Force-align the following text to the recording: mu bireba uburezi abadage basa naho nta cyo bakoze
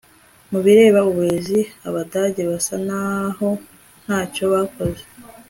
mu 0.51 0.59
bireba 0.65 0.99
uburezi 1.09 1.59
abadage 1.87 2.41
basa 2.51 2.75
naho 2.87 3.49
nta 4.03 4.19
cyo 4.33 4.45
bakoze 4.53 5.03